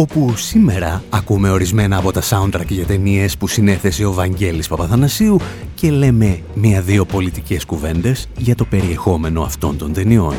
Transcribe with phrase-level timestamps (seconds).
[0.00, 5.40] Όπου σήμερα ακούμε ορισμένα από τα soundtrack για ταινίες που συνέθεσε ο Βαγγέλης Παπαθανασίου
[5.74, 10.34] και λέμε μία-δύο πολιτικές κουβέντες για το περιεχόμενο αυτών των ταινιών.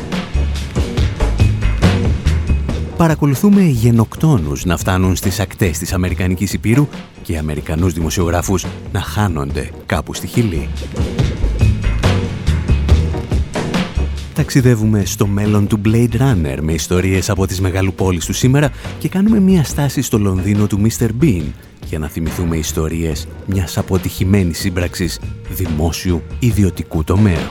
[2.96, 6.88] Παρακολουθούμε γενοκτόνους να φτάνουν στις ακτές της Αμερικανικής Υπήρου
[7.22, 10.68] και Αμερικανούς δημοσιογράφους να χάνονται κάπου στη Χιλή.
[14.34, 19.40] Ταξιδεύουμε στο μέλλον του Blade Runner με ιστορίες από τις μεγαλοπόλεις του σήμερα και κάνουμε
[19.40, 21.08] μία στάση στο Λονδίνο του Mr.
[21.22, 21.42] Bean
[21.86, 27.50] για να θυμηθούμε ιστορίες μιας αποτυχημένης σύμπραξης δημόσιου ιδιωτικού τομέα.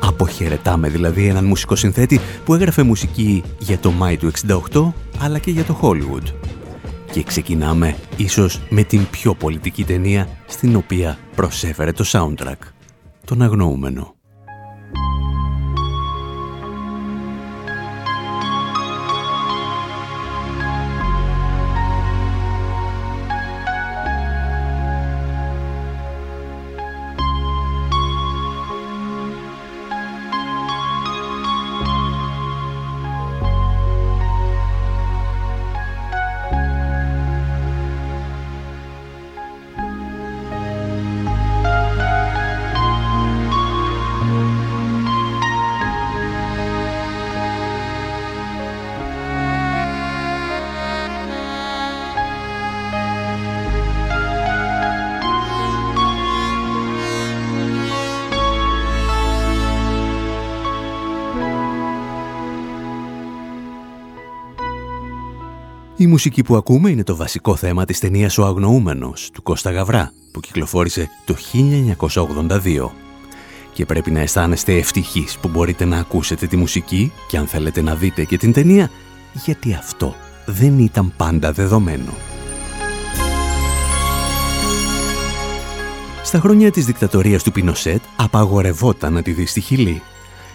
[0.00, 4.30] Αποχαιρετάμε δηλαδή έναν μουσικοσυνθέτη που έγραφε μουσική για το Μάη του
[4.72, 6.32] 68 αλλά και για το Hollywood.
[7.12, 12.79] Και ξεκινάμε ίσως με την πιο πολιτική ταινία στην οποία προσέφερε το soundtrack
[13.30, 14.19] τον αγνοούμενο.
[66.00, 70.12] Η μουσική που ακούμε είναι το βασικό θέμα της ταινίας «Ο Αγνοούμενος» του Κώστα Γαβρά,
[70.32, 72.90] που κυκλοφόρησε το 1982.
[73.72, 77.94] Και πρέπει να αισθάνεστε ευτυχείς που μπορείτε να ακούσετε τη μουσική και αν θέλετε να
[77.94, 78.90] δείτε και την ταινία,
[79.32, 80.14] γιατί αυτό
[80.46, 82.12] δεν ήταν πάντα δεδομένο.
[86.22, 90.02] Στα χρόνια της δικτατορίας του Πινοσέτ απαγορευόταν να τη δεις στη Χιλή.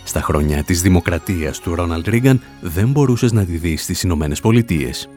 [0.03, 5.09] Στα χρόνια της δημοκρατίας του Ρόναλντ Ρίγκαν δεν μπορούσες να τη δεις στις Ηνωμένες Πολιτείες.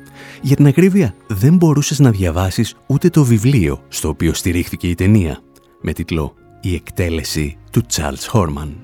[0.42, 5.38] Για την ακρίβεια, δεν μπορούσες να διαβάσεις ούτε το βιβλίο στο οποίο στηρίχθηκε η ταινία,
[5.80, 8.76] με τίτλο «Η εκτέλεση του Charles Χόρμαν».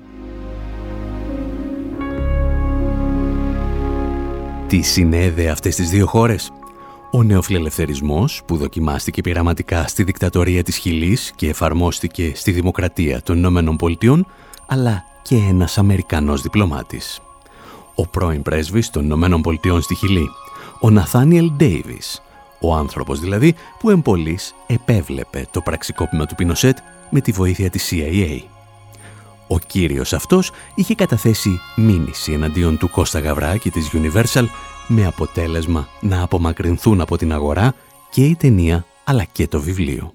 [4.67, 6.51] Τι συνέδε αυτές τις δύο χώρες;
[7.11, 13.75] Ο νεοφιλελευθερισμός που δοκιμάστηκε πειραματικά στη δικτατορία της Χιλής και εφαρμόστηκε στη δημοκρατία των Ηνωμένων
[13.75, 14.25] Πολιτειών,
[14.67, 17.19] αλλά και ένας Αμερικανός διπλωμάτης.
[17.95, 20.29] Ο πρώην πρέσβης των Ηνωμένων Πολιτειών στη Χιλή,
[20.79, 22.21] ο Ναθάνιελ Ντέιβις,
[22.59, 26.77] ο άνθρωπος δηλαδή που εμπολής επέβλεπε το πραξικόπημα του Πινοσέτ
[27.09, 28.39] με τη βοήθεια της CIA.
[29.47, 34.45] Ο κύριος αυτός είχε καταθέσει μήνυση εναντίον του Κώστα Γαβρά και της Universal
[34.87, 37.73] με αποτέλεσμα να απομακρυνθούν από την αγορά
[38.09, 40.13] και η ταινία αλλά και το βιβλίο.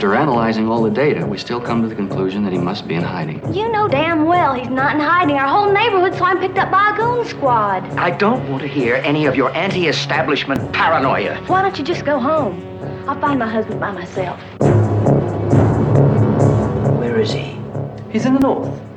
[0.00, 2.94] After analyzing all the data, we still come to the conclusion that he must be
[2.94, 3.36] in hiding.
[3.52, 5.36] You know damn well he's not in hiding.
[5.36, 7.84] Our whole neighborhood saw him picked up by a goon squad.
[7.98, 11.36] I don't want to hear any of your anti-establishment paranoia.
[11.48, 12.66] Why don't you just go home?
[13.06, 14.40] I'll find my husband by myself.
[16.98, 17.58] Where is he?
[18.10, 18.89] He's in the north.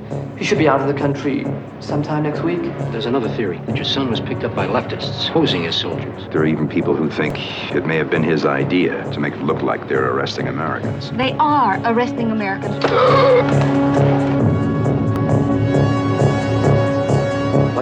[0.43, 1.45] He should be out of the country
[1.79, 2.61] sometime next week.
[2.91, 6.27] There's another theory that your son was picked up by leftists posing as soldiers.
[6.33, 7.39] There are even people who think
[7.73, 11.11] it may have been his idea to make it look like they're arresting Americans.
[11.11, 12.83] They are arresting Americans.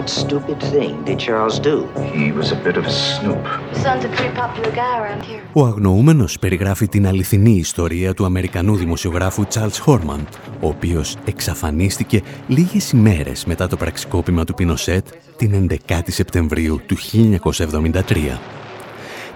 [0.02, 1.76] What stupid thing did Charles do?
[2.14, 3.44] He was a bit of a snoop.
[3.70, 5.42] Your son's a pretty popular guy around here.
[5.52, 10.20] Ο αγνοούμενος περιγράφει την αληθινή ιστορία του Αμερικανού δημοσιογράφου Charles Horman,
[10.60, 15.06] ο οποίος εξαφανίστηκε λίγες ημέρες μετά το πραξικόπημα του Πινοσέτ
[15.36, 18.38] την 11η Σεπτεμβρίου του 1973.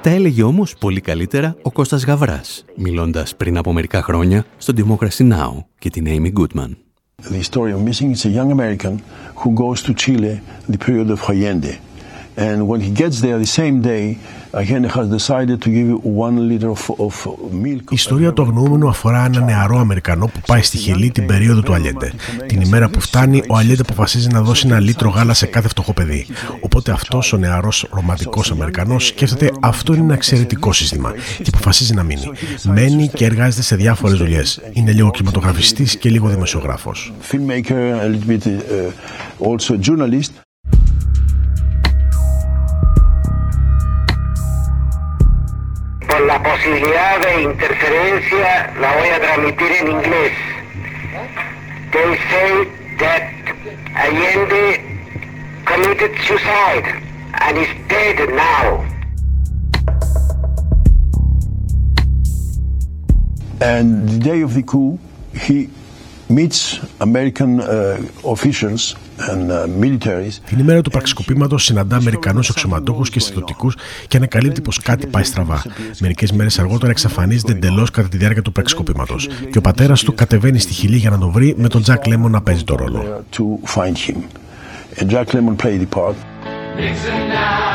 [0.02, 5.32] Τα έλεγε όμως πολύ καλύτερα ο Κώστας Γαβράς, μιλώντας πριν από μερικά χρόνια στο Democracy
[5.32, 5.64] Now!
[5.78, 6.85] και την Amy Goodman.
[7.22, 8.98] The story of missing is a young American
[9.36, 11.78] who goes to Chile the period of Allende.
[12.36, 14.18] And when he gets there the same day,
[14.56, 15.88] again has decided to give
[16.24, 17.14] one liter of, of
[17.50, 17.90] milk.
[17.90, 21.74] Η ιστορία του αγνοούμενου αφορά ένα νεαρό Αμερικανό που πάει στη Χιλή την περίοδο του
[21.74, 22.12] Αλιέντε.
[22.46, 25.92] Την ημέρα που φτάνει, ο Αλιέντε αποφασίζει να δώσει ένα λίτρο γάλα σε κάθε φτωχό
[25.92, 26.26] παιδί.
[26.60, 31.12] Οπότε αυτός ο νεαρός ρομαντικός Αμερικανός σκέφτεται αυτό είναι ένα εξαιρετικό σύστημα
[31.42, 32.30] και αποφασίζει να μείνει.
[32.62, 34.60] Μένει και εργάζεται σε διάφορες δουλειές.
[34.72, 37.12] Είναι λίγο κινηματογραφιστής και λίγο δημοσιογράφος.
[46.16, 50.32] Por la posibilidad de interferencia la voy a transmitir en inglés.
[51.92, 52.64] They say
[53.00, 53.22] that
[53.94, 54.80] Allende
[55.66, 57.02] committed suicide
[57.34, 58.82] and is dead now.
[63.60, 64.98] And the day of the coup,
[65.34, 65.68] he
[66.30, 68.96] meets American uh, officials.
[70.46, 73.70] Την ημέρα του πραξικοπήματος συναντά Αμερικανούς αξιωματούχους και στρατιωτικού
[74.08, 75.62] και ανακαλύπτει πως κάτι πάει στραβά.
[75.98, 79.28] Μερικές μέρες αργότερα εξαφανίζεται εντελώς κατά τη διάρκεια του πραξικοπήματος.
[79.50, 82.30] Και ο πατέρας του κατεβαίνει στη Χιλή για να τον βρει με τον Τζακ Λέμον
[82.30, 83.24] να παίζει το ρόλο.
[83.36, 83.42] To
[83.74, 84.16] find him.
[84.98, 86.16] And Jack Lemmon played the part.
[86.78, 87.66] Nixon now,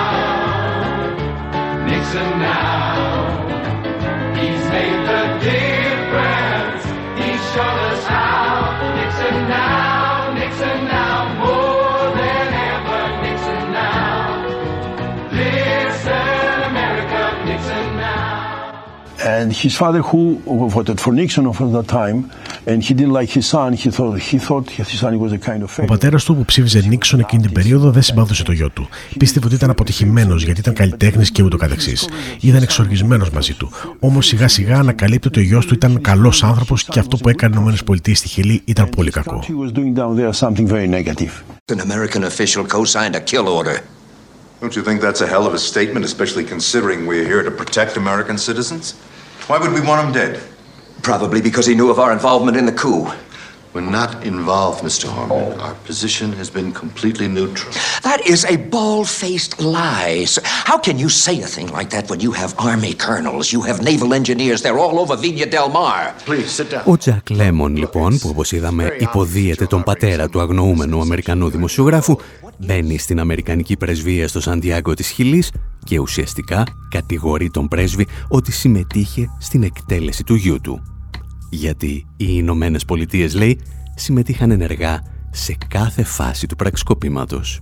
[1.90, 2.91] Nixon now.
[25.82, 28.90] Ο πατέρας του, που ψήφιζε Νίξον εκείνη την περίοδο, δεν συμπάθωσε το γιο του.
[29.18, 32.10] Πίστευε ότι ήταν αποτυχημένος, γιατί ήταν καλλιτέχνης και ούτω καθεξής.
[32.42, 33.72] Ήταν εξοργισμένος μαζί του.
[34.00, 37.74] Όμως, σιγά-σιγά ανακαλύπτει ότι ο γιος του ήταν καλός άνθρωπος και αυτό που έκανε οι
[37.80, 39.44] ΗΠΑ στη Χιλή ήταν πολύ κακό.
[46.56, 48.86] Considering here to protect American citizens?
[49.52, 50.42] Why would we want him dead?
[51.02, 53.12] Probably because he knew of our involvement in the coup.
[53.74, 55.06] We're not involved, Mr.
[55.16, 55.58] Horman.
[55.66, 57.72] Our position has been completely neutral.
[58.04, 60.26] That is a bald-faced lie.
[60.26, 60.42] sir.
[60.70, 63.78] How can you say a thing like that when you have army colonels, you have
[63.90, 66.14] naval engineers, they're all over Villa del Mar?
[66.26, 66.84] Please, sit down.
[66.86, 72.18] Ο Τζακ Λέμον, λοιπόν, που όπως είδαμε υποδίεται τον πατέρα του αγνοούμενου Αμερικανού δημοσιογράφου,
[72.58, 75.52] μπαίνει στην Αμερικανική πρεσβεία στο Σαντιάγκο της Χιλής
[75.86, 81.01] και ουσιαστικά κατηγορεί τον πρέσβη ότι συμμετείχε στην εκτέλεση του γιού του.
[81.54, 83.60] Γιατί οι Ηνωμένες Πολιτείες, λέει,
[83.96, 85.02] συμμετείχαν ενεργά
[85.32, 87.62] σε κάθε φάση του πραξικοπήματος.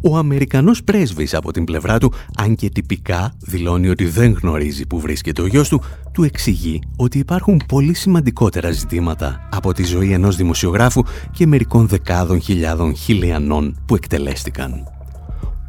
[0.00, 5.00] Ο Αμερικανός πρέσβης από την πλευρά του, αν και τυπικά δηλώνει ότι δεν γνωρίζει που
[5.00, 5.82] βρίσκεται ο γιος του,
[6.12, 11.02] του εξηγεί ότι υπάρχουν πολύ σημαντικότερα ζητήματα από τη ζωή ενός δημοσιογράφου
[11.32, 14.97] και μερικών δεκάδων χιλιάδων χιλιανών που εκτελέστηκαν.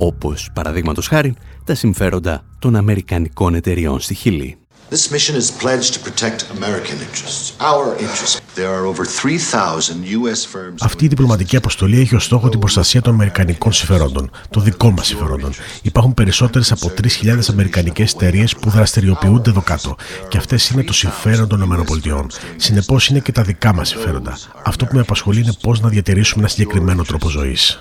[0.01, 4.57] Όπως, παραδείγματος χάρη, τα συμφέροντα των Αμερικανικών εταιριών στη Χιλή.
[4.89, 8.41] This mission is pledged to protect American interests, our interests.
[8.55, 10.45] There are over 3,000 U.S.
[10.45, 10.81] firms.
[10.81, 15.07] Αυτή η διπλωματική αποστολή έχει ως στόχο την προστασία των Αμερικανικών συμφερόντων, των δικών μας
[15.07, 15.53] συμφερόντων.
[15.81, 16.91] Υπάρχουν περισσότερες από
[17.23, 19.95] 3.000 Αμερικανικές εταιρείες που δραστηριοποιούνται εδώ κάτω.
[20.27, 22.27] Και αυτές είναι το συμφέρον των ΗΠΑ.
[22.55, 24.37] Συνεπώς είναι και τα δικά μας συμφέροντα.
[24.63, 27.79] Αυτό που με απασχολεί είναι πώς να διατηρήσουμε ένα συγκεκριμένο τρόπο ζωής.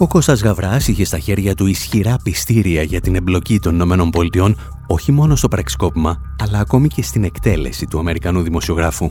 [0.00, 4.56] Ο Κώστας Γαβράς είχε στα χέρια του ισχυρά πιστήρια για την εμπλοκή των Ηνωμένων Πολιτειών
[4.86, 9.10] όχι μόνο στο πραξικόπημα, αλλά ακόμη και στην εκτέλεση του Αμερικανού δημοσιογράφου.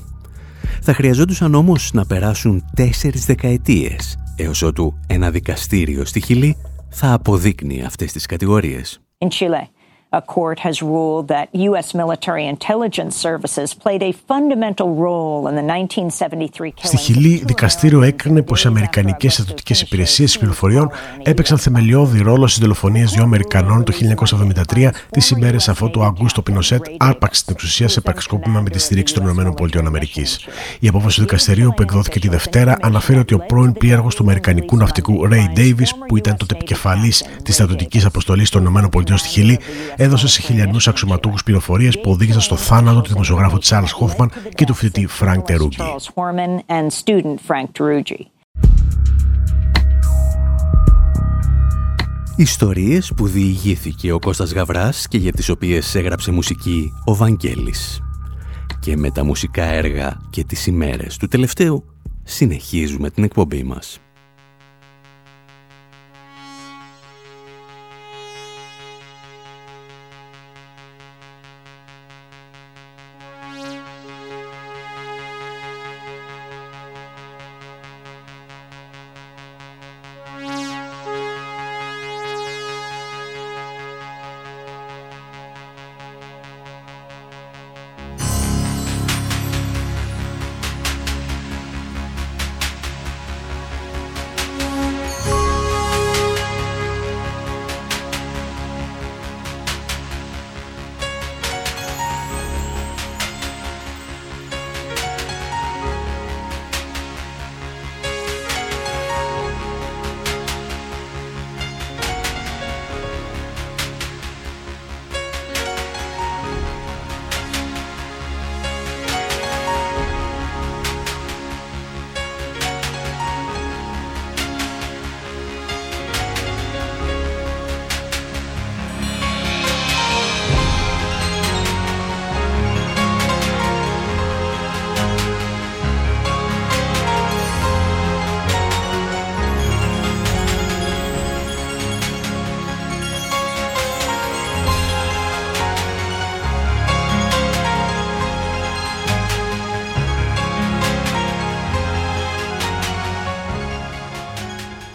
[0.82, 6.58] Θα χρειαζόντουσαν όμως να περάσουν τέσσερις δεκαετίες, έως ότου ένα δικαστήριο στη Χιλή
[6.90, 9.02] θα αποδείκνει αυτές τις κατηγορίες.
[9.18, 9.77] In Chile,
[10.12, 11.94] a court has ruled that U.S.
[11.94, 17.04] military intelligence services played a fundamental role in the 1973 Στη killing.
[17.04, 20.92] Χιλή, δικαστήριο έκρινε πως οι Αμερικανικές στρατιωτικές υπηρεσίες πληροφοριών
[21.24, 23.94] έπαιξαν θεμελιώδη ρόλο στις δολοφονίες δύο Αμερικανών το
[24.74, 29.14] 1973, τις ημέρες αφού το Αγκούστο Πινοσέτ άρπαξε την εξουσία σε πραξικόπημα με τη στήριξη
[29.14, 29.66] των ΗΠΑ.
[30.80, 34.78] Η απόφαση του δικαστηρίου που εκδόθηκε τη Δευτέρα αναφέρει ότι ο πρώην πλήρχο του Αμερικανικού
[34.78, 39.60] ναυτικού Ray Davis, που ήταν τότε επικεφαλής της στρατιωτικής αποστολής των ΗΠΑ στη Χιλή,
[39.98, 44.74] έδωσε σε χιλιανούς αξιωματούχους πληροφορίες που οδήγησαν στο θάνατο του δημοσιογράφου Τσαρλς Χόρμαν και του
[44.74, 45.78] φοιτητή Φρανκ Τερούτζι.
[45.80, 48.26] Charles Horman and student Frank Teruggi.
[52.36, 58.02] Ιστορίες που διηγήθηκε ο Κώστας Γαβράς και για τις οποίες έγραψε μουσική ο Βαγγέλης.
[58.80, 61.84] Και με τα μουσικά έργα και τις ημέρες του τελευταίου
[62.24, 64.00] συνεχίζουμε την εκπομπή μας.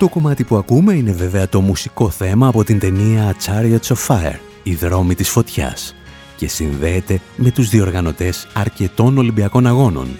[0.03, 4.39] Το κομμάτι που ακούμε είναι βέβαια το μουσικό θέμα από την ταινία Chariots of Fire,
[4.63, 5.95] «Η δρόμη της φωτιάς»
[6.37, 10.19] και συνδέεται με τους διοργανωτές αρκετών Ολυμπιακών αγώνων,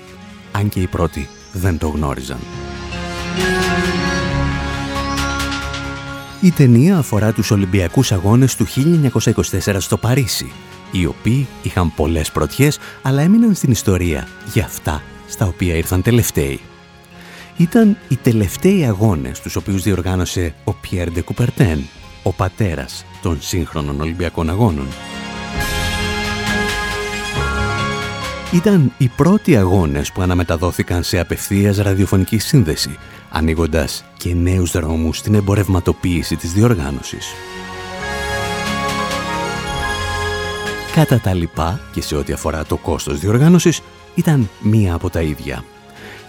[0.53, 2.39] αν και οι πρώτοι δεν το γνώριζαν.
[6.41, 10.53] Η ταινία αφορά τους Ολυμπιακούς Αγώνες του 1924 στο Παρίσι,
[10.91, 16.61] οι οποίοι είχαν πολλές πρωτιές, αλλά έμειναν στην ιστορία για αυτά στα οποία ήρθαν τελευταίοι.
[17.57, 21.85] Ήταν οι τελευταίοι αγώνες τους οποίους διοργάνωσε ο Πιέρ Ντε Κουπερτέν,
[22.23, 24.87] ο πατέρας των σύγχρονων Ολυμπιακών Αγώνων.
[28.53, 32.97] Ήταν οι πρώτοι αγώνες που αναμεταδόθηκαν σε απευθείας ραδιοφωνική σύνδεση,
[33.31, 37.27] ανοίγοντας και νέους δρόμους στην εμπορευματοποίηση της διοργάνωσης.
[40.95, 43.81] Κατά τα λοιπά και σε ό,τι αφορά το κόστος διοργάνωσης,
[44.15, 45.65] ήταν μία από τα ίδια.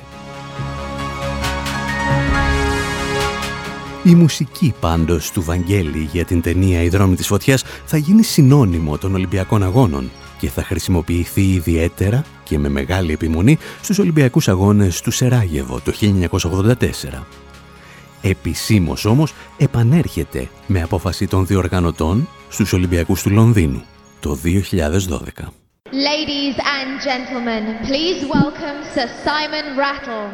[4.03, 8.97] Η μουσική πάντως του Βαγγέλη για την ταινία «Η δρόμη της φωτιάς» θα γίνει συνώνυμο
[8.97, 10.11] των Ολυμπιακών Αγώνων
[10.45, 17.23] και θα χρησιμοποιηθεί ιδιαίτερα και με μεγάλη επιμονή στους Ολυμπιακούς Αγώνες του Σεράγεβο το 1984.
[18.21, 23.83] Επισήμως όμως επανέρχεται με απόφαση των διοργανωτών στους Ολυμπιακούς του Λονδίνου
[24.19, 25.51] το 2012.
[25.91, 30.25] Ladies and gentlemen, please welcome Sir Simon Rattle.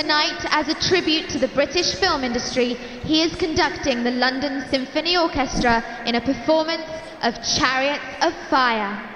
[0.00, 2.70] Tonight, as a tribute to the British film industry,
[3.10, 5.74] he is conducting the London Symphony Orchestra
[6.08, 6.88] in a performance
[7.26, 9.11] of Chariots of Fire.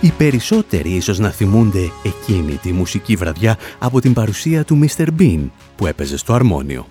[0.00, 5.06] Οι περισσότεροι ίσως να θυμούνται εκείνη τη μουσική βραδιά από την παρουσία του Mr.
[5.18, 6.86] Bean που έπαιζε στο αρμόνιο.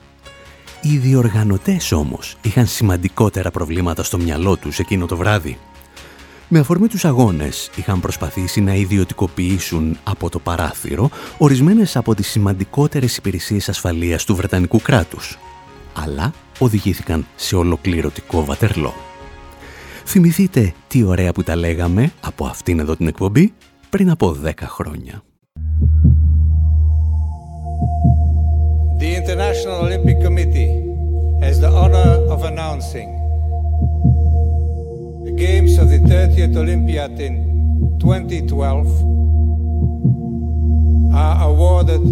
[0.82, 5.58] Οι διοργανωτές όμως είχαν σημαντικότερα προβλήματα στο μυαλό τους εκείνο το βράδυ.
[6.48, 13.18] Με αφορμή τους αγώνες είχαν προσπαθήσει να ιδιωτικοποιήσουν από το παράθυρο ορισμένες από τις σημαντικότερες
[13.18, 15.38] υπηρεσίες ασφαλείας του Βρετανικού κράτους.
[15.94, 19.07] Αλλά οδηγήθηκαν σε ολοκληρωτικό βατερλό.
[20.10, 23.54] Θυμηθείτε τι ωραία που τα λέγαμε από αυτήν εδώ την εκπομπή
[23.90, 25.24] πριν από 10 χρόνια.
[29.00, 30.72] The International Olympic Committee
[31.44, 33.10] has the honor of announcing
[35.28, 37.36] the games of the 30th Olympiad in
[38.00, 38.88] 2012
[41.24, 42.04] are awarded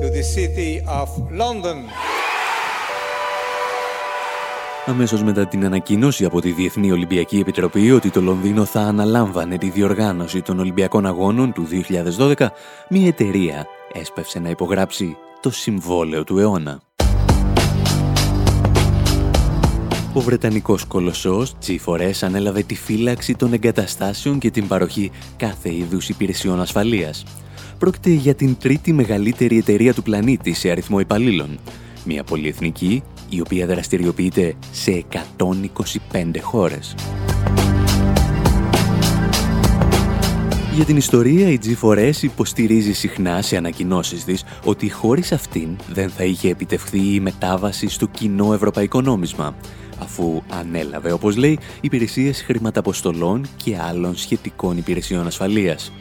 [0.00, 1.08] to the city of
[1.42, 1.78] London.
[4.90, 9.70] Αμέσως μετά την ανακοίνωση από τη Διεθνή Ολυμπιακή Επιτροπή ότι το Λονδίνο θα αναλάμβανε τη
[9.70, 11.66] διοργάνωση των Ολυμπιακών Αγώνων του
[12.18, 12.46] 2012,
[12.88, 16.80] μια εταιρεία έσπευσε να υπογράψει το συμβόλαιο του αιώνα.
[20.12, 26.60] Ο Βρετανικός κολοσσός G4S ανέλαβε τη φύλαξη των εγκαταστάσεων και την παροχή κάθε είδους υπηρεσιών
[26.60, 27.24] ασφαλείας.
[27.78, 31.58] Πρόκειται για την τρίτη μεγαλύτερη εταιρεία του πλανήτη σε αριθμό υπαλλήλων.
[32.04, 35.04] Μια πολυεθνική η οποία δραστηριοποιείται σε
[35.38, 36.94] 125 χώρες.
[40.74, 46.24] Για την ιστορία, η G4S υποστηρίζει συχνά σε ανακοινώσεις της ότι χωρίς αυτήν δεν θα
[46.24, 49.54] είχε επιτευχθεί η μετάβαση στο κοινό ευρωπαϊκό νόμισμα,
[49.98, 55.92] αφού ανέλαβε, όπως λέει, υπηρεσίες χρηματαποστολών και άλλων σχετικών υπηρεσιών ασφαλείας.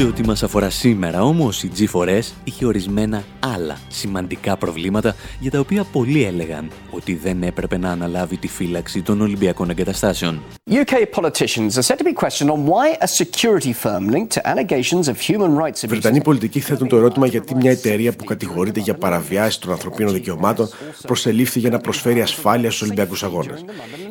[0.00, 5.58] Σε ό,τι μας αφορά σήμερα όμως, η G4S είχε ορισμένα άλλα σημαντικά προβλήματα για τα
[5.58, 10.42] οποία πολλοί έλεγαν ότι δεν έπρεπε να αναλάβει τη φύλαξη των Ολυμπιακών εγκαταστάσεων.
[10.70, 15.08] UK politicians are said to be questioned on why a security firm linked to allegations
[15.08, 15.88] of human rights abuses.
[15.88, 20.68] Βρετανοί πολιτικοί θέτουν το ερώτημα γιατί μια εταιρεία που κατηγορείται για παραβιάσεις των ανθρωπίνων δικαιωμάτων
[21.06, 23.64] προσελήφθη για να προσφέρει ασφάλεια στους Ολυμπιακούς Αγώνες.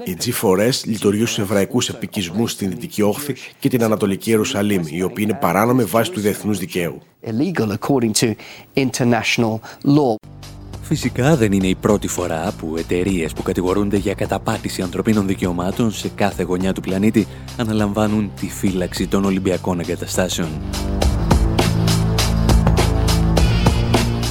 [0.03, 5.25] Η G4S λειτουργεί στους εβραϊκούς επικισμούς στην Δυτική Όχθη και την Ανατολική Ιερουσαλήμ, οι οποίοι
[5.29, 7.01] είναι παράνομοι βάσει του διεθνούς δικαίου.
[7.25, 8.35] Illegal according to
[8.75, 10.15] international law.
[10.81, 16.09] Φυσικά δεν είναι η πρώτη φορά που εταιρείες που κατηγορούνται για καταπάτηση ανθρωπίνων δικαιωμάτων σε
[16.15, 20.47] κάθε γωνιά του πλανήτη αναλαμβάνουν τη φύλαξη των Ολυμπιακών εγκαταστάσεων.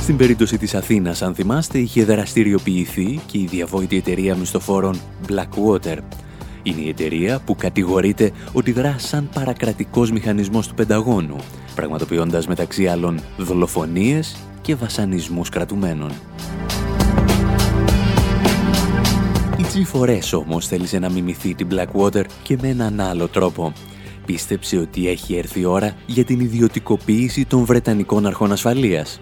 [0.08, 5.98] Στην περίπτωση της Αθήνας, αν θυμάστε, είχε δραστηριοποιηθεί και η διαβόητη εταιρεία μισθοφόρων Blackwater.
[6.62, 11.36] Είναι η εταιρεία που κατηγορείται ότι δρά σαν παρακρατικός μηχανισμός του Πενταγώνου,
[11.74, 16.10] πραγματοποιώντας μεταξύ άλλων δολοφονίες και βασανισμούς κρατουμένων.
[19.58, 23.72] Η G4S όμως θέλησε να μιμηθεί την Blackwater και με έναν άλλο τρόπο.
[24.26, 29.20] Πίστεψε ότι έχει έρθει η ώρα για την ιδιωτικοποίηση των Βρετανικών αρχών ασφαλείας.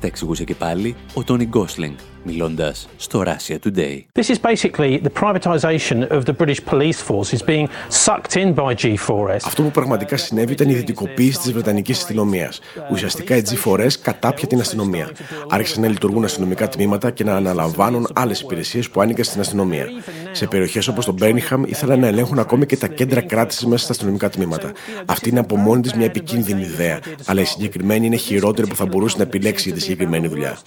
[0.00, 1.94] Τα εξηγούσε και πάλι ο Τόνι Γκόσλινγκ,
[2.26, 4.20] μιλώντας στο Russia Today.
[4.20, 7.68] This is basically the privatization of the British police force is being
[8.04, 9.42] sucked in by G4S.
[9.44, 12.60] Αυτό που πραγματικά συνέβη ήταν η δυτικοποίηση της Βρετανικής αστυνομίας.
[12.92, 15.10] Ουσιαστικά η G4S κατάπια την αστυνομία.
[15.48, 19.86] Άρχισαν να λειτουργούν αστυνομικά τμήματα και να αναλαμβάνουν άλλες υπηρεσίες που άνοιγαν στην αστυνομία.
[20.32, 23.92] Σε περιοχές όπως το Μπέρνιχαμ ήθελαν να ελέγχουν ακόμη και τα κέντρα κράτησης μέσα στα
[23.92, 24.72] αστυνομικά τμήματα.
[25.04, 28.86] Αυτή είναι από μόνη της μια επικίνδυνη ιδέα, αλλά η συγκεκριμένη είναι χειρότερη που θα
[28.86, 30.58] μπορούσε να επιλέξει για τη συγκεκριμένη δουλειά.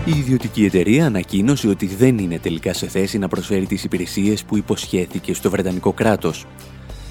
[0.06, 4.58] Η ιδιωτική εταιρεία ανακοίνωσε ότι δεν είναι τελικά σε θέση να προσφέρει τις υπηρεσίες που
[4.58, 6.46] υποσχέθηκε στο Βρετανικό κράτος.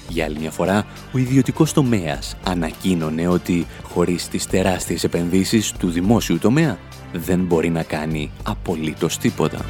[0.09, 6.39] Για άλλη μια φορά, ο ιδιωτικός τομέας ανακοίνωνε ότι χωρίς τις τεράστιες επενδύσεις του δημόσιου
[6.39, 6.77] τομέα
[7.13, 9.65] δεν μπορεί να κάνει απολύτως τίποτα.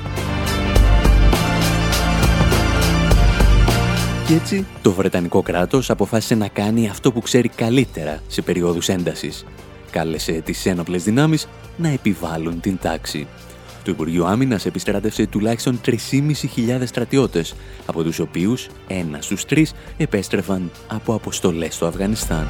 [4.27, 9.45] Και έτσι, το Βρετανικό κράτος αποφάσισε να κάνει αυτό που ξέρει καλύτερα σε περίοδους έντασης.
[9.93, 13.27] Κάλεσε τις ένοπλες δυνάμεις να επιβάλλουν την τάξη.
[13.83, 21.13] Το Υπουργείο Άμυνας επιστράτευσε τουλάχιστον 3.500 στρατιώτες, από τους οποίους ένας στους τρεις επέστρεφαν από
[21.13, 22.47] αποστολές στο Αφγανιστάν.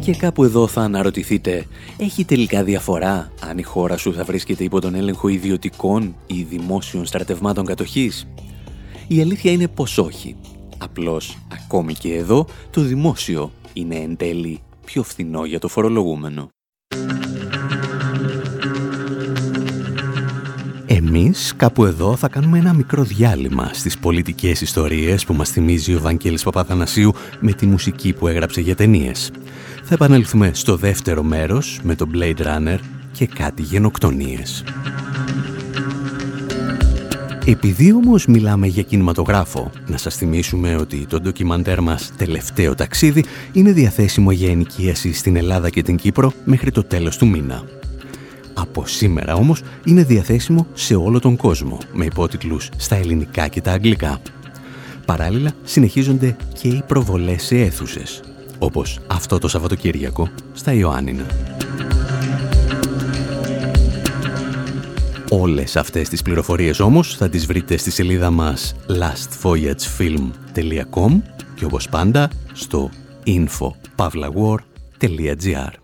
[0.00, 1.64] Και κάπου εδώ θα αναρωτηθείτε,
[1.96, 7.06] έχει τελικά διαφορά αν η χώρα σου θα βρίσκεται υπό τον έλεγχο ιδιωτικών ή δημόσιων
[7.06, 8.26] στρατευμάτων κατοχής;
[9.06, 10.36] Η αλήθεια είναι πως όχι.
[10.78, 16.48] Απλώς, ακόμη και εδώ, το δημόσιο είναι εν τέλει πιο φθηνό για το φορολογούμενο.
[20.86, 26.00] Εμείς κάπου εδώ θα κάνουμε ένα μικρό διάλειμμα στις πολιτικές ιστορίες που μας θυμίζει ο
[26.00, 29.30] Βαγγέλης Παπαθανασίου με τη μουσική που έγραψε για ταινίες.
[29.82, 32.78] Θα επανέλθουμε στο δεύτερο μέρος με το Blade Runner
[33.12, 34.64] και κάτι γενοκτονίες.
[37.46, 43.72] Επειδή όμως μιλάμε για κινηματογράφο, να σας θυμίσουμε ότι το ντοκιμαντέρ μας «Τελευταίο ταξίδι» είναι
[43.72, 47.64] διαθέσιμο για ενοικίαση στην Ελλάδα και την Κύπρο μέχρι το τέλος του μήνα.
[48.54, 53.72] Από σήμερα όμως είναι διαθέσιμο σε όλο τον κόσμο, με υπότιτλους στα ελληνικά και τα
[53.72, 54.20] αγγλικά.
[55.04, 58.22] Παράλληλα συνεχίζονται και οι προβολές σε αίθουσες,
[58.58, 61.26] όπως αυτό το Σαββατοκύριακο στα Ιωάννινα.
[65.40, 66.80] Όλες αυτές τις πληροφορίες.
[66.80, 71.20] Όμως θα τις βρείτε στη σελίδα μας lastvoyagefilm.com
[71.54, 72.90] και όπως πάντα στο
[73.26, 75.83] info.pavlawar.gr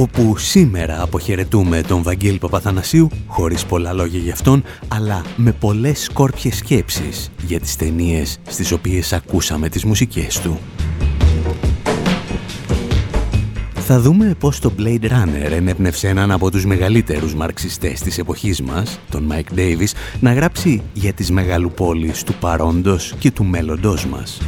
[0.00, 6.56] Όπου σήμερα αποχαιρετούμε τον Βαγγέλη Παπαθανασίου, χωρίς πολλά λόγια για αυτόν, αλλά με πολλές σκόρπιες
[6.56, 10.60] σκέψεις για τις ταινίες στις οποίες ακούσαμε τις μουσικές του.
[13.74, 19.00] Θα δούμε πώς το Blade Runner ενέπνευσε έναν από τους μεγαλύτερους μαρξιστές της εποχής μας,
[19.10, 24.40] τον Mike Davis, να γράψει για τις μεγαλοπόλεις του παρόντος και του μέλλοντός μας.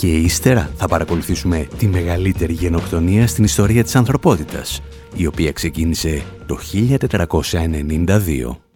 [0.00, 4.82] Και ύστερα θα παρακολουθήσουμε τη μεγαλύτερη γενοκτονία στην ιστορία της ανθρωπότητας,
[5.16, 8.69] η οποία ξεκίνησε το 1492.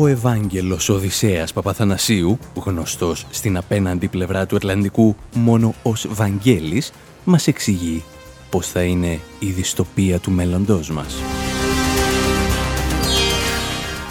[0.00, 6.92] Ο Ευάγγελος Οδυσσέας Παπαθανασίου, γνωστός στην απέναντι πλευρά του Ατλαντικού μόνο ως Βαγγέλης,
[7.24, 8.02] μας εξηγεί
[8.50, 11.14] πώς θα είναι η δυστοπία του μέλλοντός μας.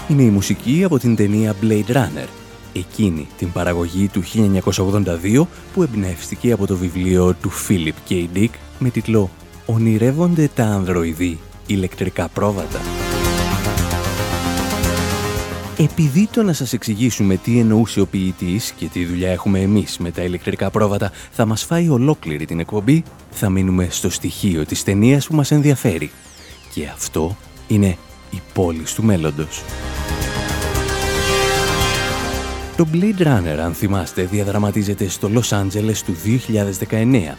[0.08, 2.28] Είναι η μουσική από την ταινία Blade Runner,
[2.74, 8.26] εκείνη την παραγωγή του 1982 που εμπνεύστηκε από το βιβλίο του Philip K.
[8.36, 9.30] Dick με τίτλο
[9.66, 13.09] «Ονειρεύονται τα ανδροειδή ηλεκτρικά πρόβατα».
[15.82, 20.12] Επειδή το να σας εξηγήσουμε τι εννοούσε ο ποιητής και τι δουλειά έχουμε εμείς με
[20.12, 25.28] τα ηλεκτρικά πρόβατα θα μας φάει ολόκληρη την εκπομπή, θα μείνουμε στο στοιχείο της ταινίας
[25.28, 26.12] που μας ενδιαφέρει.
[26.74, 27.38] Και αυτό
[27.68, 27.98] είναι
[28.32, 29.64] η πόλη του μέλλοντος.
[32.78, 37.38] Το Blade Runner, αν θυμάστε, διαδραματίζεται στο Los Angeles του 2019.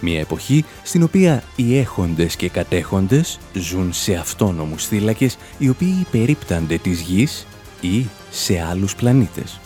[0.00, 6.76] Μια εποχή στην οποία οι έχοντες και κατέχοντες ζουν σε αυτόνομους θύλακες οι οποίοι υπερίπτανται
[6.76, 7.46] της γης
[7.84, 9.60] ή σε άλλους πλανήτες.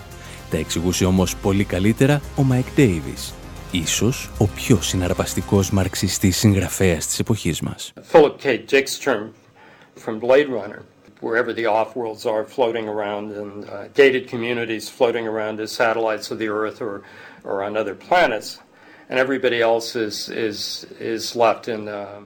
[0.50, 3.35] Τα εξηγούσε όμως πολύ καλύτερα ο Μάικ Ντέιβις,
[3.70, 7.92] ίσως ο πιο συναρπαστικός μαρξιστής συγγραφέας της εποχής μας.
[8.12, 8.64] Philip K.
[8.70, 8.98] Dick's
[10.04, 10.83] from Blade Runner,
[11.20, 16.38] wherever the off-worlds are floating around and uh, gated communities floating around as satellites of
[16.42, 16.94] the Earth or,
[17.48, 18.48] or on other planets,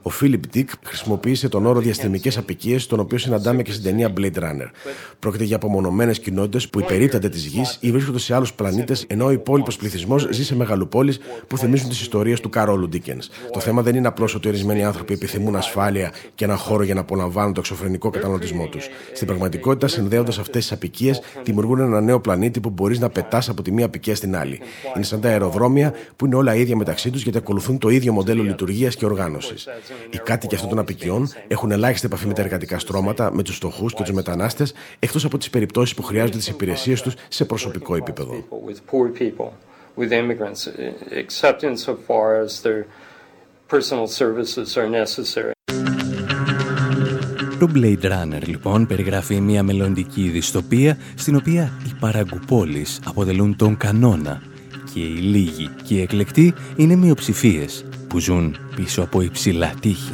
[0.01, 4.35] ο Φίλιπ Ντίκ χρησιμοποίησε τον όρο διαστημικές απικίες, τον οποίο συναντάμε και στην ταινία Blade
[4.35, 4.69] Runner.
[5.19, 9.31] Πρόκειται για απομονωμένες κοινότητες που υπερίπτανται της γης ή βρίσκονται σε άλλους πλανήτες, ενώ ο
[9.31, 13.21] υπόλοιπος πληθυσμός ζει σε μεγαλοπόλεις που θυμίζουν τις ιστορίες του Καρόλου Ντίκεν.
[13.51, 16.99] Το θέμα δεν είναι απλώς ότι ορισμένοι άνθρωποι επιθυμούν ασφάλεια και ένα χώρο για να
[16.99, 18.87] απολαμβάνουν το εξωφρενικό καταναλωτισμό τους.
[19.13, 23.61] Στην πραγματικότητα, συνδέοντας αυτές τις απικίες, δημιουργούν ένα νέο πλανήτη που μπορείς να πετάς από
[23.61, 24.59] τη μία απικία στην άλλη.
[24.95, 28.13] Είναι σαν τα αεροδρόμια που είναι όλα ίδια ίδια μεταξύ τους γιατί ακολουθούν το ίδιο
[28.13, 29.67] μοντέλο λειτουργίας και οργάνωσης.
[30.09, 33.93] Οι κάτοικοι αυτών των απικιών έχουν ελάχιστη επαφή με τα εργατικά στρώματα, με τους φτωχούς
[33.93, 38.43] και τους μετανάστες, εκτός από τις περιπτώσεις που χρειάζονται τις υπηρεσίες τους σε προσωπικό επίπεδο.
[47.59, 54.41] Το Blade Runner λοιπόν περιγράφει μια μελλοντική δυστοπία στην οποία οι παραγκουπόλεις αποτελούν τον κανόνα
[54.93, 60.13] και οι λίγοι και οι εκλεκτοί είναι μειοψηφίες που ζουν πίσω από υψηλά τείχη.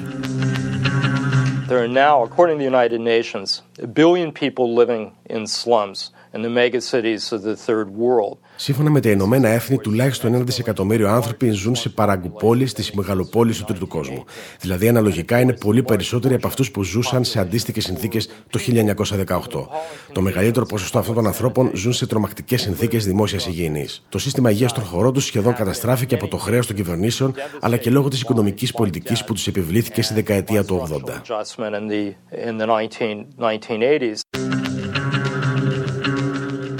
[1.68, 5.04] There are now, according to the United Nations, a billion people living
[5.36, 6.00] in slums
[6.34, 8.38] and the megacities of the third world.
[8.62, 13.64] Σύμφωνα με τα Ηνωμένα Έθνη, τουλάχιστον ένα δισεκατομμύριο άνθρωποι ζουν σε παραγκουπόλεις στι μεγαλοπόλει του
[13.64, 14.24] τρίτου κόσμου.
[14.60, 19.68] Δηλαδή, αναλογικά είναι πολύ περισσότεροι από αυτούς που ζούσαν σε αντίστοιχες συνθήκες το 1918.
[20.12, 24.06] Το μεγαλύτερο ποσοστό αυτών των ανθρώπων ζουν σε τρομακτικές συνθήκες δημόσιας υγιεινής.
[24.10, 27.90] Το σύστημα υγείας των χωρών τους σχεδόν καταστράφηκε από το χρέος των κυβερνήσεων, αλλά και
[27.90, 31.22] λόγω της οικονομικής πολιτικής που τους επιβλήθηκε στη δεκαετία του 80.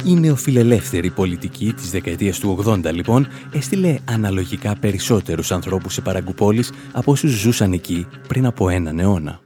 [0.10, 7.12] Η νεοφιλελεύθερη πολιτική της δεκαετίας του 80 λοιπόν έστειλε αναλογικά περισσότερους ανθρώπους σε παραγκουπόλεις από
[7.12, 9.40] όσους ζούσαν εκεί πριν από έναν αιώνα.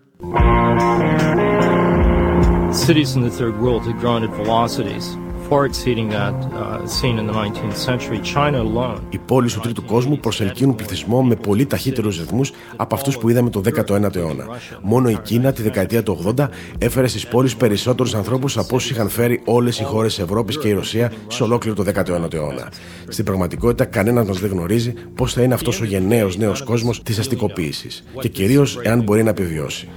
[2.85, 5.05] Cities in the third world had grown at velocities
[5.49, 8.19] far exceeding that uh, seen in the 19th century.
[8.33, 8.99] China alone.
[9.09, 13.49] Οι πόλεις του τρίτου κόσμου προσελκύουν πληθυσμό με πολύ ταχύτερους ρυθμούς από αυτούς που είδαμε
[13.49, 14.45] το 19ο αιώνα.
[14.81, 19.09] Μόνο η Κίνα τη δεκαετία του 80 έφερε στις πόλεις περισσότερους ανθρώπους από όσους είχαν
[19.09, 22.71] φέρει όλες οι χώρες της Ευρώπης και η Ρωσία σε ολόκληρο το 19ο αιώνα.
[23.07, 27.19] Στην πραγματικότητα κανένας μας δεν γνωρίζει πώς θα είναι αυτός ο γενναίος νέος κόσμος της
[27.19, 29.87] αστικοποίησης και κυρίως εάν μπορεί να επιβιώσει.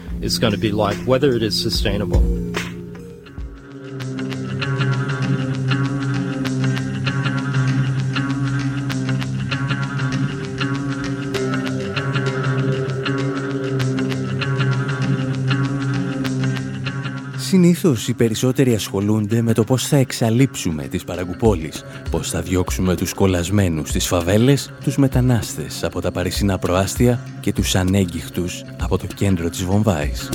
[17.76, 23.12] Συνήθως οι περισσότεροι ασχολούνται με το πώς θα εξαλείψουμε τις παραγκουπόλεις, πώς θα διώξουμε τους
[23.12, 29.50] κολασμένους στις φαβέλες, τους μετανάστες από τα παρισινά προάστια και τους ανέγγιχτους από το κέντρο
[29.50, 30.30] της Βομβάης.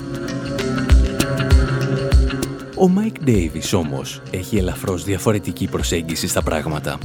[2.78, 6.98] Ο Μάικ Ντέιβις όμως έχει ελαφρώς διαφορετική προσέγγιση στα πράγματα.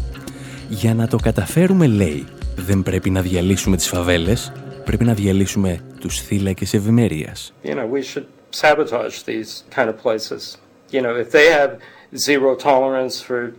[0.68, 2.24] Για να το καταφέρουμε, λέει,
[2.56, 4.52] δεν πρέπει να διαλύσουμε τις φαβέλες,
[4.84, 7.52] πρέπει να διαλύσουμε τους θύλακες ευημερίας.
[7.64, 10.58] You know, we should sabotage these kind of places.
[10.90, 11.80] You know, if they have
[12.16, 13.54] zero tolerance for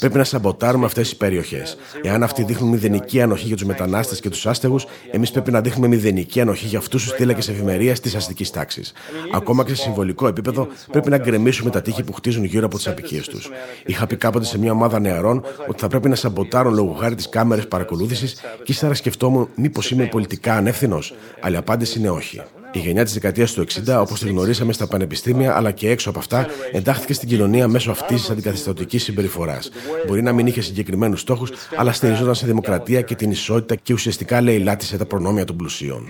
[0.00, 1.76] Πρέπει να σαμποτάρουμε αυτές τις περιοχές.
[2.02, 5.88] Εάν αυτοί δείχνουν μηδενική ανοχή για τους μετανάστες και τους άστεγους, εμείς πρέπει να δείχνουμε
[5.88, 8.92] μηδενική ανοχή για αυτούς τους θύλακες ευημερία της αστικής τάξης.
[9.34, 12.88] Ακόμα και σε συμβολικό επίπεδο, πρέπει να γκρεμίσουμε τα τείχη που χτίζουν γύρω από τις
[12.88, 13.50] απικίες τους.
[13.86, 17.28] Είχα πει κάποτε σε μια ομάδα νεαρών ότι θα πρέπει να σαμποτάρουν λόγω χάρη τι
[17.28, 21.14] κάμερε παρακολούθησης και ύστερα σκεφτόμουν μήπως είμαι πολιτικά ανεύθυνος.
[21.40, 22.42] Αλλά η απάντηση είναι όχι.
[22.72, 26.18] Η γενιά της δεκαετίας του 60, όπως τη γνωρίσαμε στα πανεπιστήμια αλλά και έξω από
[26.18, 29.70] αυτά, εντάχθηκε στην κοινωνία μέσω αυτής της αντικαθιστατικής συμπεριφοράς.
[30.06, 34.40] Μπορεί να μην είχε συγκεκριμένους στόχους, αλλά στηριζόταν σε δημοκρατία και την ισότητα και ουσιαστικά
[34.40, 36.06] λαιλάτισε τα προνόμια των πλουσίων.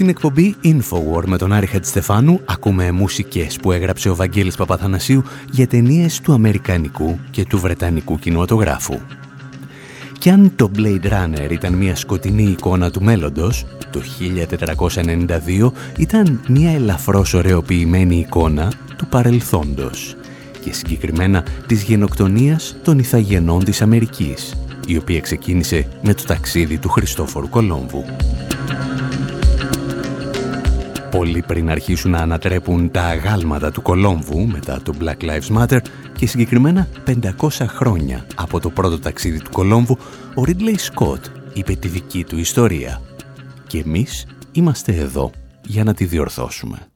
[0.00, 5.66] Στην εκπομπή Infowar με τον Άρη Χατζηστεφάνου ακούμε μουσικές που έγραψε ο Βαγγέλης Παπαθανασίου για
[5.66, 8.98] ταινίες του Αμερικανικού και του Βρετανικού κινηματογράφου.
[10.18, 14.00] Κι αν το Blade Runner ήταν μια σκοτεινή εικόνα του μέλλοντος, το
[15.46, 20.16] 1492 ήταν μια ελαφρώς ωρεοποιημένη εικόνα του παρελθόντος
[20.64, 24.54] και συγκεκριμένα της γενοκτονίας των Ιθαγενών της Αμερικής,
[24.86, 28.04] η οποία ξεκίνησε με το ταξίδι του Χριστόφορου Κολόμβου
[31.10, 35.78] πολύ πριν αρχίσουν να ανατρέπουν τα αγάλματα του Κολόμβου μετά το Black Lives Matter
[36.16, 39.98] και συγκεκριμένα 500 χρόνια από το πρώτο ταξίδι του Κολόμβου,
[40.34, 41.20] ο Ridley Scott
[41.52, 43.00] είπε τη δική του ιστορία.
[43.66, 45.30] Και εμείς είμαστε εδώ
[45.62, 46.89] για να τη διορθώσουμε.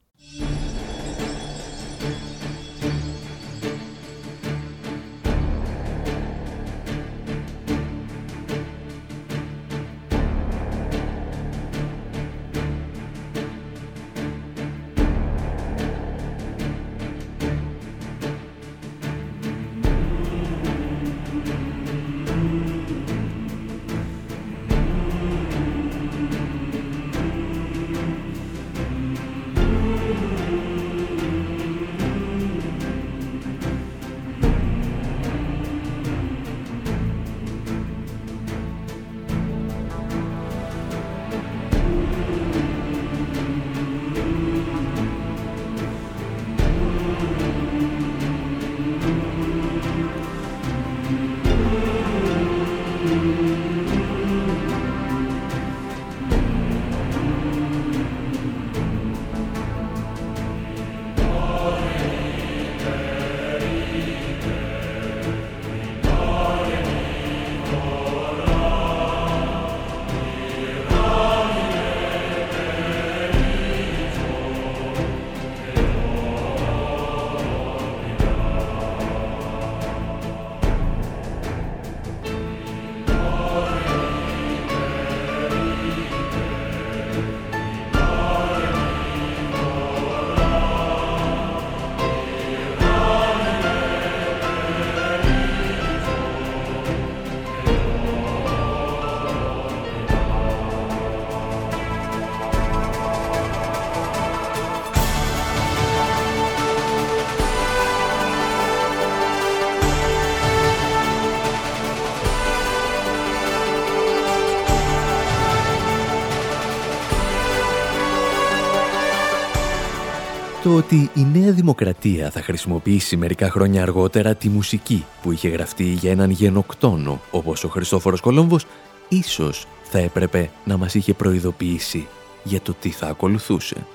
[120.64, 125.84] Το ότι η Νέα Δημοκρατία θα χρησιμοποιήσει μερικά χρόνια αργότερα τη μουσική που είχε γραφτεί
[125.84, 128.66] για έναν γενοκτόνο όπως ο Χριστόφορος Κολόμβος,
[129.08, 132.06] ίσως θα έπρεπε να μας είχε προειδοποιήσει
[132.44, 133.86] για το τι θα ακολουθούσε.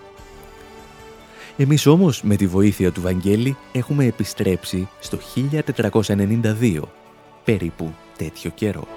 [1.57, 5.17] Εμείς όμως με τη βοήθεια του Βαγγέλη έχουμε επιστρέψει στο
[6.01, 6.81] 1492,
[7.43, 8.87] περίπου τέτοιο καιρό.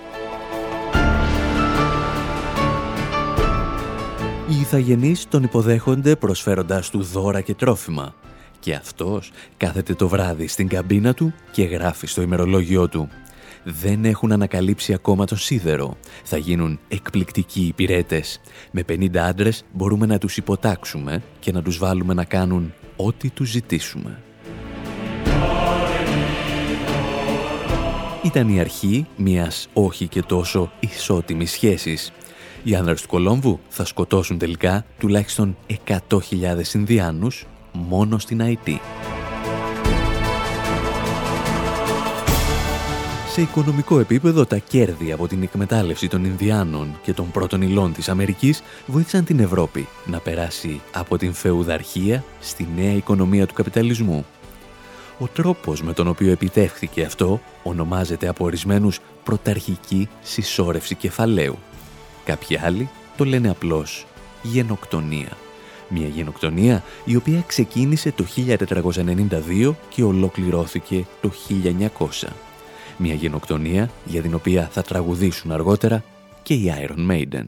[4.52, 8.14] Οι Ιθαγενείς τον υποδέχονται προσφέροντας του δώρα και τρόφιμα
[8.60, 13.08] και αυτός κάθεται το βράδυ στην καμπίνα του και γράφει στο ημερολόγιο του
[13.64, 15.96] δεν έχουν ανακαλύψει ακόμα το σίδερο.
[16.24, 18.22] Θα γίνουν εκπληκτικοί υπηρέτε.
[18.70, 23.50] Με 50 άντρες μπορούμε να τους υποτάξουμε και να τους βάλουμε να κάνουν ό,τι τους
[23.50, 24.22] ζητήσουμε.
[28.22, 32.12] Ήταν η αρχή μιας όχι και τόσο ισότιμης σχέσης.
[32.64, 35.56] Οι άνδρες του Κολόμβου θα σκοτώσουν τελικά τουλάχιστον
[35.86, 38.80] 100.000 Ινδιάνους μόνο στην Αϊτή.
[43.32, 48.08] Σε οικονομικό επίπεδο, τα κέρδη από την εκμετάλλευση των Ινδιάνων και των πρώτων υλών της
[48.08, 54.24] Αμερικής βοήθησαν την Ευρώπη να περάσει από την φεουδαρχία στη νέα οικονομία του καπιταλισμού.
[55.18, 61.58] Ο τρόπος με τον οποίο επιτεύχθηκε αυτό ονομάζεται από ορισμένους πρωταρχική συσσόρευση κεφαλαίου.
[62.24, 64.06] Κάποιοι άλλοι το λένε απλώς
[64.42, 65.36] γενοκτονία.
[65.88, 71.30] Μια γενοκτονία η οποία ξεκίνησε το 1492 και ολοκληρώθηκε το
[71.98, 72.28] 1900
[72.96, 76.04] μια γενοκτονία για την οποία θα τραγουδήσουν αργότερα
[76.42, 77.44] και οι Iron Maiden.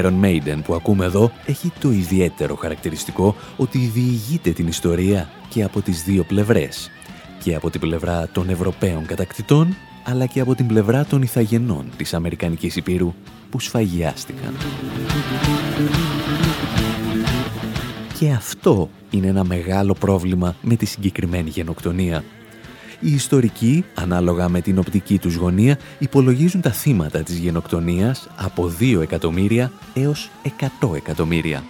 [0.00, 5.80] Iron Maiden που ακούμε εδώ έχει το ιδιαίτερο χαρακτηριστικό ότι διηγείται την ιστορία και από
[5.80, 6.90] τις δύο πλευρές.
[7.42, 12.14] Και από την πλευρά των Ευρωπαίων κατακτητών, αλλά και από την πλευρά των Ιθαγενών της
[12.14, 13.14] Αμερικανικής Υπήρου
[13.50, 14.54] που σφαγιάστηκαν.
[18.18, 22.24] Και αυτό είναι ένα μεγάλο πρόβλημα με τη συγκεκριμένη γενοκτονία
[23.02, 29.00] οι ιστορικοί, ανάλογα με την οπτική τους γωνία, υπολογίζουν τα θύματα της γενοκτονίας από 2
[29.00, 30.30] εκατομμύρια έως
[30.80, 31.64] 100 εκατομμύρια.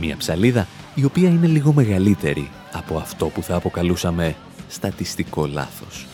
[0.00, 4.36] Μία ψαλίδα η οποία είναι λίγο μεγαλύτερη από αυτό που θα αποκαλούσαμε
[4.68, 6.06] στατιστικό λάθος.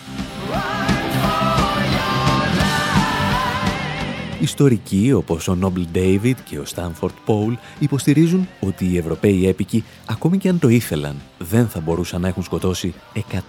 [4.42, 10.38] Ιστορικοί όπως ο Νόμπλ Ντέιβιτ και ο Στάνφορτ Πόουλ υποστηρίζουν ότι οι Ευρωπαίοι έπικοι, ακόμη
[10.38, 12.94] και αν το ήθελαν, δεν θα μπορούσαν να έχουν σκοτώσει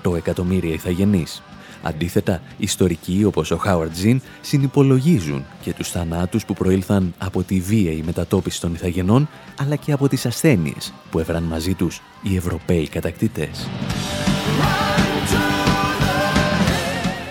[0.04, 1.41] 100 εκατομμύρια ηθαγενείς.
[1.82, 8.04] Αντίθετα, ιστορικοί όπως ο Χάουαρτ Ζιν συνυπολογίζουν και τους θανάτους που προήλθαν από τη βίαιη
[8.06, 9.30] μετατόπιση των ηθαγενών,
[9.60, 13.68] αλλά και από τις ασθένειες που έφεραν μαζί τους οι Ευρωπαίοι κατακτητές.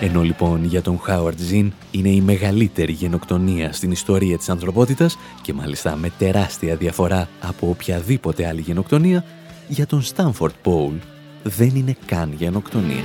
[0.03, 5.53] Ενώ λοιπόν για τον Χάουαρτ Ζιν είναι η μεγαλύτερη γενοκτονία στην ιστορία της ανθρωπότητας και
[5.53, 9.25] μάλιστα με τεράστια διαφορά από οποιαδήποτε άλλη γενοκτονία,
[9.67, 10.95] για τον Στάνφορτ Πόουλ
[11.43, 13.03] δεν είναι καν γενοκτονία.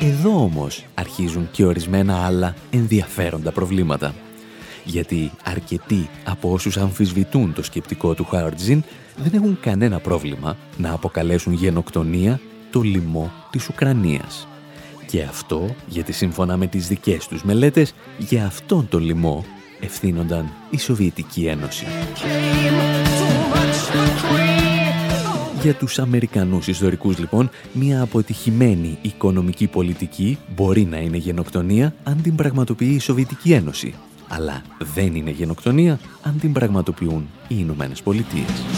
[0.00, 4.14] Εδώ όμως αρχίζουν και ορισμένα άλλα ενδιαφέροντα προβλήματα.
[4.84, 8.82] Γιατί αρκετοί από όσους αμφισβητούν το σκεπτικό του Χάουαρτ Ζιν
[9.16, 14.48] δεν έχουν κανένα πρόβλημα να αποκαλέσουν γενοκτονία το λοιμό της Ουκρανίας.
[15.06, 19.44] Και αυτό γιατί σύμφωνα με τις δικές τους μελέτες για αυτόν τον λοιμό
[19.80, 21.84] ευθύνονταν η Σοβιετική Ένωση.
[25.62, 32.34] Για τους Αμερικανούς ιστορικούς λοιπόν, μια αποτυχημένη οικονομική πολιτική μπορεί να είναι γενοκτονία αν την
[32.34, 33.94] πραγματοποιεί η Σοβιετική Ένωση.
[34.28, 34.62] Αλλά
[34.94, 38.69] δεν είναι γενοκτονία αν την πραγματοποιούν οι Ηνωμένες Πολιτείες.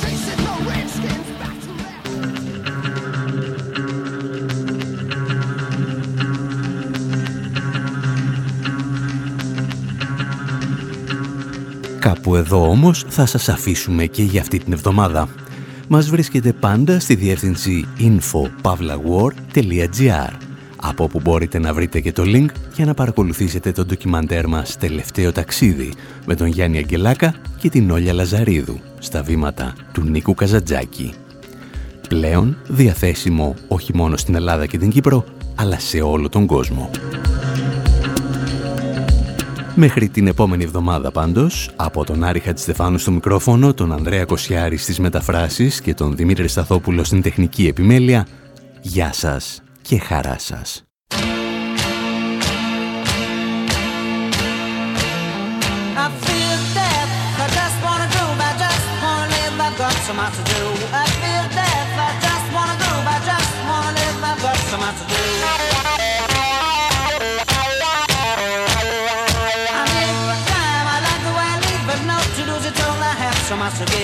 [12.33, 15.29] Κάπου εδώ όμως θα σας αφήσουμε και για αυτή την εβδομάδα.
[15.89, 20.33] Μας βρίσκεται πάντα στη διεύθυνση info.pavlawar.gr
[20.77, 25.33] από όπου μπορείτε να βρείτε και το link για να παρακολουθήσετε το ντοκιμαντέρ μας «Τελευταίο
[25.33, 25.93] ταξίδι»
[26.27, 31.15] με τον Γιάννη Αγγελάκα και την Όλια Λαζαρίδου στα βήματα του Νίκου Καζατζάκη.
[32.09, 35.25] Πλέον διαθέσιμο όχι μόνο στην Ελλάδα και την Κύπρο,
[35.55, 36.91] αλλά σε όλο τον κόσμο.
[39.75, 44.99] Μέχρι την επόμενη εβδομάδα πάντως, από τον Άρη Χατζηστεφάνου στο μικρόφωνο, τον Ανδρέα Κοσιάρη στις
[44.99, 48.27] μεταφράσεις και τον Δημήτρη Σταθόπουλο στην τεχνική επιμέλεια,
[48.81, 50.85] γεια σας και χαρά σας.
[60.07, 60.62] so much to give.
[73.63, 74.02] más se ve